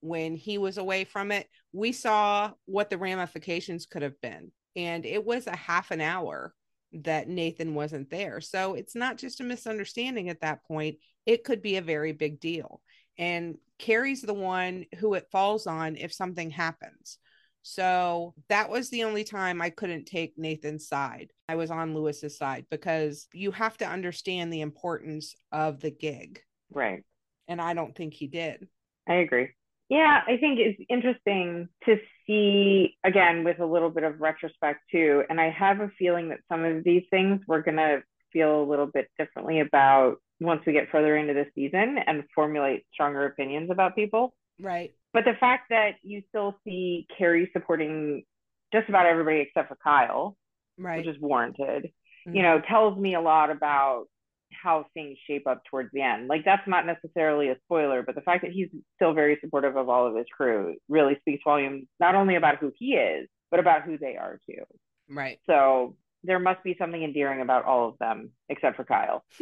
[0.00, 4.50] when he was away from it, we saw what the ramifications could have been.
[4.76, 6.54] And it was a half an hour
[6.92, 8.40] that Nathan wasn't there.
[8.40, 12.40] So it's not just a misunderstanding at that point, it could be a very big
[12.40, 12.80] deal.
[13.18, 17.18] And Kerry's the one who it falls on if something happens.
[17.60, 21.30] So that was the only time I couldn't take Nathan's side.
[21.46, 26.40] I was on Lewis's side because you have to understand the importance of the gig.
[26.72, 27.02] Right.
[27.48, 28.66] And I don't think he did.
[29.06, 29.50] I agree.
[29.88, 31.96] Yeah, I think it's interesting to
[32.26, 35.22] see again with a little bit of retrospect too.
[35.30, 38.68] And I have a feeling that some of these things we're going to feel a
[38.68, 43.70] little bit differently about once we get further into the season and formulate stronger opinions
[43.70, 44.34] about people.
[44.60, 44.92] Right.
[45.12, 48.24] But the fact that you still see Kerry supporting
[48.72, 50.36] just about everybody except for Kyle,
[50.78, 50.98] right.
[50.98, 51.84] which is warranted,
[52.26, 52.36] mm-hmm.
[52.36, 54.06] you know, tells me a lot about
[54.50, 56.28] how things shape up towards the end.
[56.28, 59.88] Like that's not necessarily a spoiler, but the fact that he's still very supportive of
[59.88, 63.82] all of his crew really speaks volumes not only about who he is, but about
[63.82, 64.62] who they are too.
[65.08, 65.38] Right.
[65.46, 69.24] So there must be something endearing about all of them except for Kyle.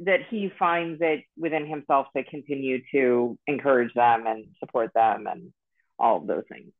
[0.00, 5.52] that he finds it within himself to continue to encourage them and support them and
[5.98, 6.72] all of those things.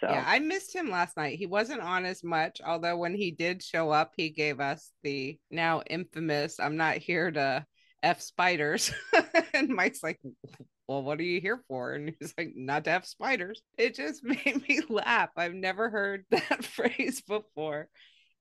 [0.00, 1.38] So yeah, I missed him last night.
[1.38, 5.38] He wasn't on as much, although when he did show up, he gave us the
[5.50, 7.64] now infamous "I'm not here to
[8.02, 8.92] f spiders,"
[9.54, 10.20] and Mike's like,
[10.86, 14.22] "Well, what are you here for?" And he's like, "Not to f spiders." It just
[14.24, 15.30] made me laugh.
[15.36, 17.88] I've never heard that phrase before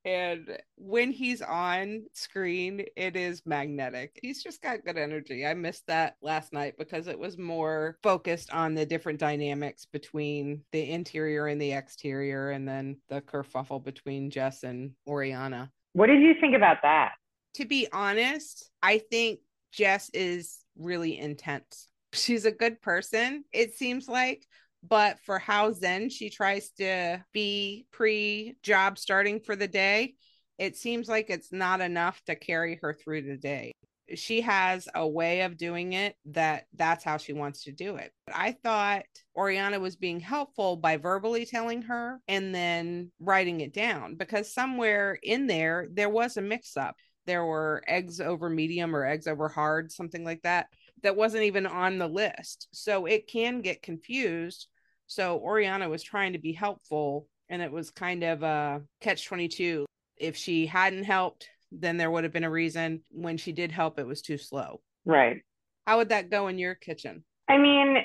[0.06, 4.20] and when he's on screen it is magnetic.
[4.22, 5.46] He's just got good energy.
[5.46, 10.62] I missed that last night because it was more focused on the different dynamics between
[10.72, 15.72] the interior and the exterior and then the kerfuffle between jess and oriana.
[15.94, 17.14] What did you think about that?
[17.56, 19.40] To be honest i think
[19.76, 21.88] jess is really intense.
[22.14, 23.44] She's a good person.
[23.52, 24.46] It seems like
[24.88, 30.16] but for how zen she tries to be pre job starting for the day,
[30.58, 33.72] it seems like it's not enough to carry her through the day.
[34.14, 38.12] She has a way of doing it that that's how she wants to do it.
[38.32, 39.04] I thought
[39.36, 45.18] Oriana was being helpful by verbally telling her and then writing it down because somewhere
[45.24, 46.96] in there, there was a mix up.
[47.26, 50.68] There were eggs over medium or eggs over hard, something like that,
[51.02, 52.68] that wasn't even on the list.
[52.72, 54.68] So it can get confused
[55.08, 59.86] so Oriana was trying to be helpful, and it was kind of a catch 22.
[60.18, 63.02] If she hadn't helped, then there would have been a reason.
[63.12, 64.82] When she did help, it was too slow.
[65.06, 65.42] Right.
[65.86, 67.24] How would that go in your kitchen?
[67.48, 67.98] I mean,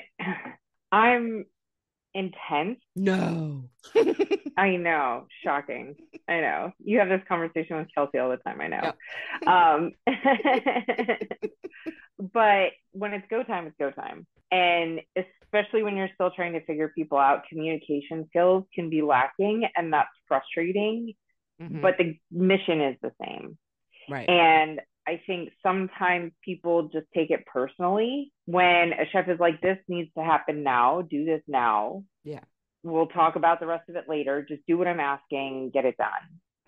[0.91, 1.45] I'm
[2.13, 2.79] intense.
[2.95, 3.69] No.
[4.57, 5.27] I know.
[5.43, 5.95] Shocking.
[6.27, 6.73] I know.
[6.83, 8.61] You have this conversation with Kelsey all the time.
[8.61, 8.93] I know.
[9.47, 9.91] Um,
[12.33, 14.27] but when it's go time, it's go time.
[14.51, 19.63] And especially when you're still trying to figure people out, communication skills can be lacking
[19.75, 21.13] and that's frustrating.
[21.61, 21.81] Mm-hmm.
[21.81, 23.57] But the mission is the same.
[24.09, 24.27] Right.
[24.27, 29.77] And I think sometimes people just take it personally when a chef is like, this
[29.87, 32.03] needs to happen now, do this now.
[32.23, 32.41] Yeah.
[32.83, 34.45] We'll talk about the rest of it later.
[34.47, 36.09] Just do what I'm asking, get it done.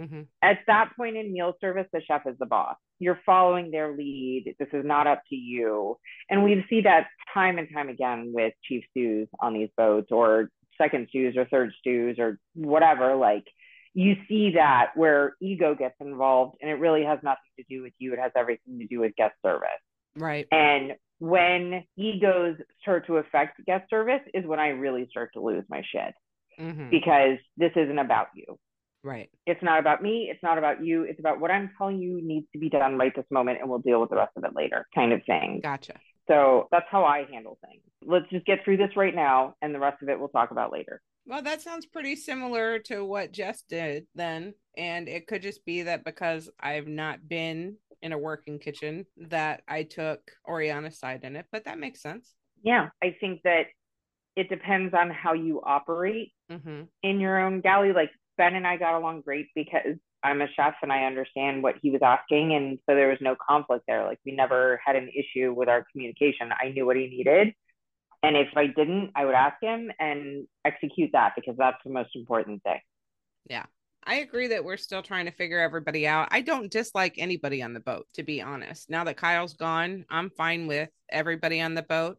[0.01, 0.21] Mm-hmm.
[0.41, 2.75] At that point in meal service, the chef is the boss.
[2.99, 4.55] You're following their lead.
[4.59, 5.97] This is not up to you.
[6.29, 10.49] And we see that time and time again with Chief stews on these boats or
[10.77, 13.43] second stews or third stews or whatever, like
[13.93, 17.93] you see that where ego gets involved and it really has nothing to do with
[17.99, 18.13] you.
[18.13, 19.69] It has everything to do with guest service.
[20.15, 20.47] Right.
[20.51, 25.63] And when egos start to affect guest service is when I really start to lose
[25.69, 26.13] my shit
[26.59, 26.89] Mhm.
[26.89, 28.57] because this isn't about you.
[29.03, 29.29] Right.
[29.45, 30.29] It's not about me.
[30.31, 31.03] It's not about you.
[31.03, 33.79] It's about what I'm telling you needs to be done right this moment and we'll
[33.79, 35.59] deal with the rest of it later, kind of thing.
[35.61, 35.99] Gotcha.
[36.27, 37.81] So that's how I handle things.
[38.05, 40.71] Let's just get through this right now and the rest of it we'll talk about
[40.71, 41.01] later.
[41.25, 44.53] Well, that sounds pretty similar to what Jess did then.
[44.77, 49.63] And it could just be that because I've not been in a working kitchen that
[49.67, 52.33] I took Oriana's side in it, but that makes sense.
[52.63, 52.89] Yeah.
[53.01, 53.65] I think that
[54.35, 57.93] it depends on how you operate hmm in your own galley.
[57.93, 61.75] Like Ben and I got along great because I'm a chef and I understand what
[61.81, 62.53] he was asking.
[62.53, 64.05] And so there was no conflict there.
[64.05, 66.51] Like we never had an issue with our communication.
[66.51, 67.53] I knew what he needed.
[68.23, 72.15] And if I didn't, I would ask him and execute that because that's the most
[72.15, 72.79] important thing.
[73.49, 73.65] Yeah.
[74.05, 76.27] I agree that we're still trying to figure everybody out.
[76.31, 78.89] I don't dislike anybody on the boat, to be honest.
[78.89, 82.17] Now that Kyle's gone, I'm fine with everybody on the boat.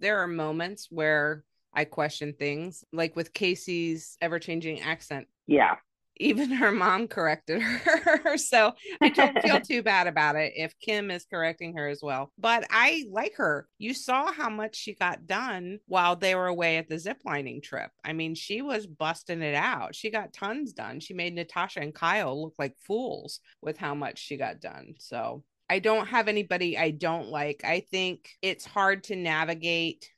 [0.00, 1.44] There are moments where
[1.76, 5.28] I question things, like with Casey's ever changing accent.
[5.46, 5.76] Yeah.
[6.18, 8.38] Even her mom corrected her.
[8.38, 12.32] so I don't feel too bad about it if Kim is correcting her as well.
[12.38, 13.68] But I like her.
[13.76, 17.90] You saw how much she got done while they were away at the ziplining trip.
[18.02, 19.94] I mean, she was busting it out.
[19.94, 21.00] She got tons done.
[21.00, 24.94] She made Natasha and Kyle look like fools with how much she got done.
[24.98, 27.60] So I don't have anybody I don't like.
[27.62, 30.08] I think it's hard to navigate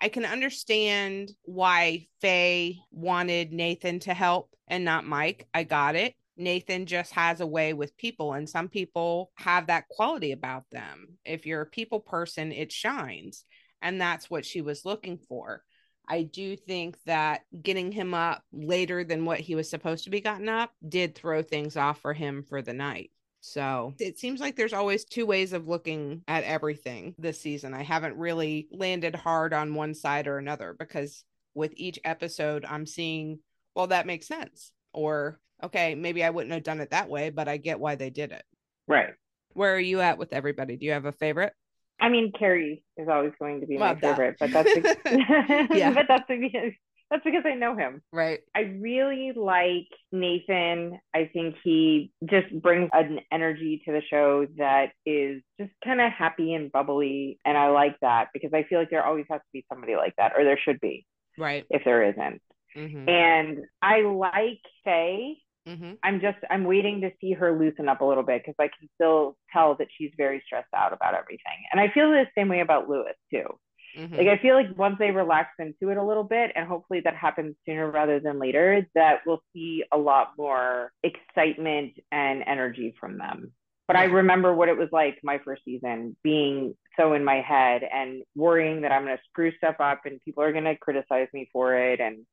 [0.00, 5.46] I can understand why Faye wanted Nathan to help and not Mike.
[5.54, 6.14] I got it.
[6.36, 11.16] Nathan just has a way with people, and some people have that quality about them.
[11.24, 13.44] If you're a people person, it shines.
[13.80, 15.62] And that's what she was looking for.
[16.08, 20.20] I do think that getting him up later than what he was supposed to be
[20.20, 23.10] gotten up did throw things off for him for the night.
[23.46, 27.74] So it seems like there's always two ways of looking at everything this season.
[27.74, 32.86] I haven't really landed hard on one side or another because with each episode, I'm
[32.86, 33.38] seeing,
[33.76, 34.72] well, that makes sense.
[34.92, 38.10] Or, okay, maybe I wouldn't have done it that way, but I get why they
[38.10, 38.42] did it.
[38.88, 39.10] Right.
[39.52, 40.76] Where are you at with everybody?
[40.76, 41.52] Do you have a favorite?
[42.00, 45.92] I mean, Kerry is always going to be Well, my that- favorite, but that's Yeah.
[45.94, 46.28] but that's
[47.10, 48.02] that's because I know him.
[48.12, 48.40] Right.
[48.54, 50.98] I really like Nathan.
[51.14, 56.10] I think he just brings an energy to the show that is just kind of
[56.12, 57.38] happy and bubbly.
[57.44, 60.14] And I like that because I feel like there always has to be somebody like
[60.18, 61.06] that, or there should be
[61.38, 61.64] Right.
[61.70, 62.42] if there isn't.
[62.76, 63.08] Mm-hmm.
[63.08, 65.36] And I like Faye.
[65.66, 65.92] Mm-hmm.
[66.02, 68.88] I'm just, I'm waiting to see her loosen up a little bit because I can
[68.94, 71.58] still tell that she's very stressed out about everything.
[71.72, 73.46] And I feel the same way about Lewis too.
[73.96, 74.16] Mm-hmm.
[74.16, 77.16] Like I feel like once they relax into it a little bit, and hopefully that
[77.16, 83.18] happens sooner rather than later, that we'll see a lot more excitement and energy from
[83.18, 83.52] them.
[83.86, 87.82] But I remember what it was like my first season, being so in my head
[87.84, 91.28] and worrying that I'm going to screw stuff up and people are going to criticize
[91.32, 92.00] me for it.
[92.00, 92.26] And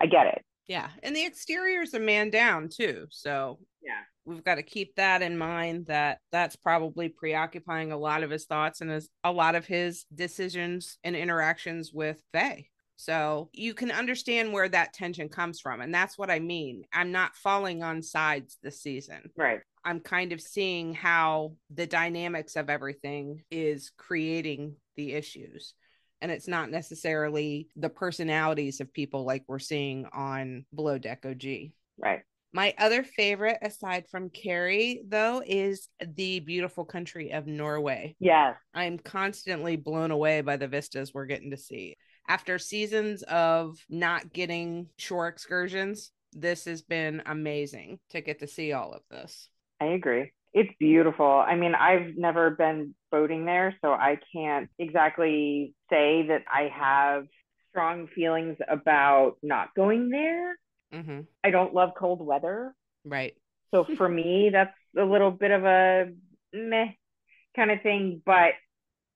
[0.00, 0.44] I get it.
[0.66, 0.90] Yeah.
[1.02, 3.06] And the exterior's a man down too.
[3.10, 4.02] So Yeah.
[4.24, 8.46] we've got to keep that in mind that that's probably preoccupying a lot of his
[8.46, 12.68] thoughts and his, a lot of his decisions and interactions with Faye.
[12.96, 15.80] So you can understand where that tension comes from.
[15.80, 16.84] And that's what I mean.
[16.92, 19.30] I'm not falling on sides this season.
[19.36, 19.60] Right.
[19.82, 25.72] I'm kind of seeing how the dynamics of everything is creating the issues.
[26.22, 31.72] And it's not necessarily the personalities of people like we're seeing on Below Deck OG.
[31.98, 32.20] Right.
[32.52, 38.16] My other favorite, aside from Kerry, though, is the beautiful country of Norway.
[38.18, 38.56] Yes.
[38.74, 41.96] I'm constantly blown away by the vistas we're getting to see.
[42.28, 48.72] After seasons of not getting shore excursions, this has been amazing to get to see
[48.72, 49.48] all of this.
[49.80, 50.32] I agree.
[50.52, 51.26] It's beautiful.
[51.26, 57.26] I mean, I've never been boating there, so I can't exactly say that I have
[57.70, 60.56] strong feelings about not going there.
[60.92, 61.20] Mm-hmm.
[61.44, 62.74] I don't love cold weather.
[63.04, 63.34] Right.
[63.72, 66.10] So for me, that's a little bit of a
[66.52, 66.88] meh
[67.54, 68.54] kind of thing, but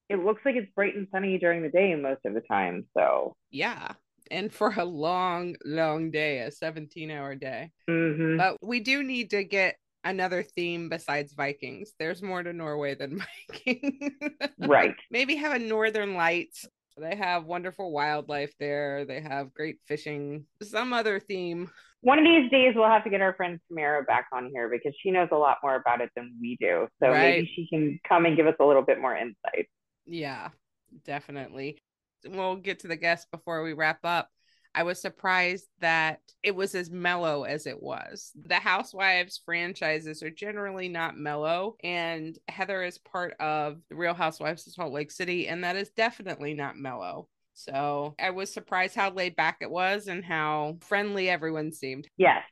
[0.09, 2.87] it looks like it's bright and sunny during the day most of the time.
[2.97, 3.93] So, Yeah.
[4.31, 7.73] And for a long, long day, a 17 hour day.
[7.91, 8.39] mhm.
[8.39, 11.93] But we do need to get another theme besides Vikings.
[11.99, 14.13] There's more to Norway than Vikings.
[14.59, 14.95] right.
[15.11, 16.67] Maybe have a Northern Lights.
[16.97, 19.05] They have wonderful wildlife there.
[19.05, 20.47] They have great fishing.
[20.63, 21.71] Some other theme.
[22.03, 24.95] One of these days, we'll have to get our friend Tamara back on here because
[25.03, 26.87] she knows a lot more about it than we do.
[27.03, 27.21] So Right.
[27.37, 29.69] maybe she can come and give us a little bit more insight.
[30.07, 30.51] Yeah,
[31.05, 31.83] definitely.
[32.27, 34.29] We'll get to the guests before we wrap up.
[34.75, 38.33] I was surprised that it was as mellow as it was.
[38.35, 44.67] The Housewives franchises are generally not mellow, and Heather is part of the Real Housewives
[44.67, 47.29] of Salt Lake City, and that is definitely not mellow.
[47.55, 52.09] So I was surprised how laid back it was and how friendly everyone seemed.
[52.17, 52.43] Yes,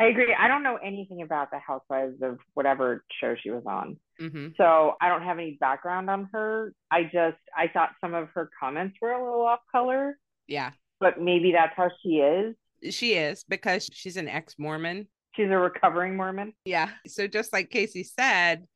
[0.00, 0.34] I agree.
[0.38, 3.96] I don't know anything about the Housewives of whatever show she was on.
[4.20, 4.48] Mm-hmm.
[4.56, 6.74] So I don't have any background on her.
[6.92, 10.16] I just, I thought some of her comments were a little off color,
[10.46, 10.70] Yeah,
[11.02, 12.54] but maybe that's how she is.
[12.94, 15.06] she is because she's an ex Mormon.
[15.34, 16.52] She's a recovering Mormon.
[16.64, 16.88] Yeah.
[17.06, 18.66] So just like Casey said,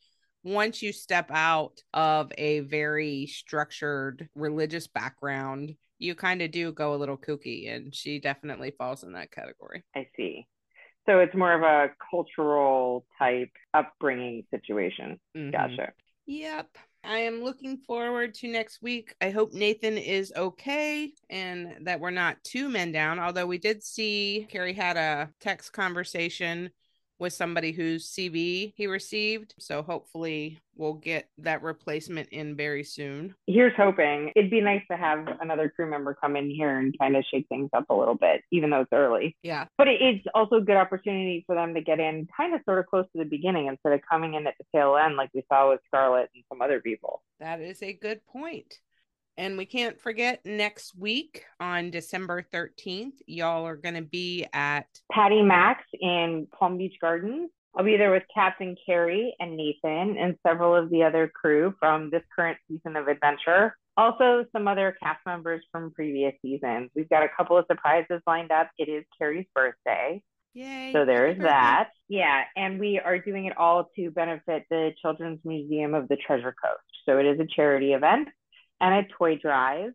[0.43, 6.95] once you step out of a very structured religious background, you kind of do go
[6.95, 9.83] a little kooky, and she definitely falls in that category.
[9.95, 10.47] I see.
[11.07, 15.20] So it's more of a cultural type upbringing situation.
[15.37, 15.53] Mhm.
[15.53, 15.93] Gotcha.
[16.27, 16.79] Yep.
[17.07, 19.15] I am looking forward to next week.
[19.21, 23.21] I hope Nathan is okay and that we're not two men down.
[23.21, 26.71] Although we did see Kerry had a text conversation
[27.19, 29.55] with somebody whose CV he received.
[29.59, 33.35] So hopefully we'll get that replacement in very soon.
[33.47, 34.33] Here's hoping.
[34.37, 37.47] It'd be nice to have another crew member come in here and kind of shake
[37.49, 39.37] things up a little bit, even though it's early.
[39.43, 39.67] Yeah.
[39.79, 42.87] But it's also a good opportunity for them to get in kind of sort of
[42.87, 45.71] close to the beginning instead of coming in at the tail end like we saw
[45.71, 47.23] with Scarlett and some other people.
[47.41, 48.81] That is a good point.
[49.39, 54.87] And we can't forget next week on December 13th, y'all are going to be at
[55.12, 57.51] Patty Max in Palm Beach Gardens.
[57.76, 62.09] I'll be there with Captain Kerry and Nathan and several of the other crew from
[62.09, 63.76] this current season of adventure.
[63.99, 66.91] Also, some other cast members from previous seasons.
[66.95, 68.70] We've got a couple of surprises lined up.
[68.78, 70.22] It is Kerry's birthday.
[70.55, 70.91] Yay.
[70.95, 71.51] So there happy is birthday.
[71.51, 71.91] that.
[72.09, 72.45] Yeah.
[72.57, 76.82] And we are doing it all to benefit the Children's Museum of the Treasure Coast.
[77.05, 78.28] So it is a charity event
[78.81, 79.93] and a toy drive.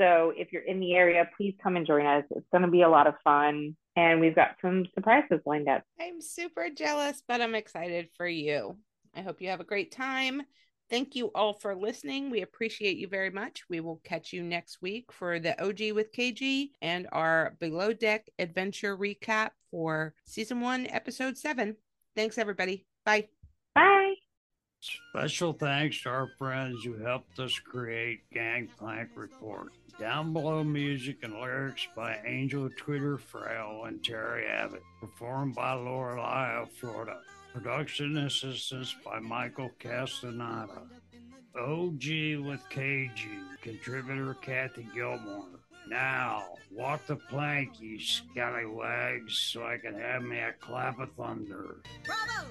[0.00, 2.24] So if you're in the area, please come and join us.
[2.30, 3.76] It's going to be a lot of fun.
[3.94, 5.82] And we've got some surprises lined up.
[6.00, 8.76] I'm super jealous, but I'm excited for you.
[9.14, 10.42] I hope you have a great time.
[10.90, 12.30] Thank you all for listening.
[12.30, 13.62] We appreciate you very much.
[13.68, 18.26] We will catch you next week for the OG with KG and our Below Deck
[18.38, 21.76] adventure recap for season one, episode seven.
[22.14, 22.86] Thanks, everybody.
[23.04, 23.28] Bye.
[23.74, 24.21] Bye.
[24.82, 29.72] Special thanks to our friends who helped us create Gangplank Report.
[30.00, 34.82] Down below music and lyrics by Angel Twitter Frail and Terry Abbott.
[35.00, 37.20] Performed by Lorelei of Florida.
[37.52, 40.82] Production assistance by Michael Castaneda.
[41.56, 42.02] OG
[42.44, 43.12] with KG.
[43.60, 45.60] Contributor Kathy Gilmour.
[45.86, 51.82] Now, walk the plank, you scallywags, so I can have me a clap of thunder.
[52.04, 52.48] Bravo!